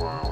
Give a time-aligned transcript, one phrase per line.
[0.00, 0.29] Wow.